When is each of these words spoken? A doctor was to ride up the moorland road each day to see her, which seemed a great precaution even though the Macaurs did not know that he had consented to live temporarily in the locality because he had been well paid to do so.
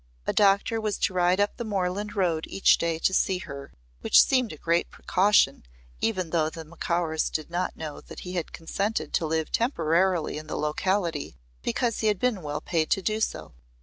A 0.25 0.33
doctor 0.33 0.81
was 0.81 0.97
to 0.97 1.13
ride 1.13 1.39
up 1.39 1.57
the 1.57 1.63
moorland 1.63 2.15
road 2.15 2.47
each 2.49 2.79
day 2.79 2.97
to 2.97 3.13
see 3.13 3.37
her, 3.37 3.71
which 3.99 4.19
seemed 4.23 4.51
a 4.51 4.57
great 4.57 4.89
precaution 4.89 5.63
even 5.99 6.31
though 6.31 6.49
the 6.49 6.65
Macaurs 6.65 7.29
did 7.29 7.51
not 7.51 7.75
know 7.77 8.01
that 8.01 8.21
he 8.21 8.33
had 8.33 8.51
consented 8.51 9.13
to 9.13 9.27
live 9.27 9.51
temporarily 9.51 10.39
in 10.39 10.47
the 10.47 10.57
locality 10.57 11.37
because 11.61 11.99
he 11.99 12.07
had 12.07 12.17
been 12.17 12.41
well 12.41 12.61
paid 12.61 12.89
to 12.89 13.03
do 13.03 13.19
so. 13.21 13.53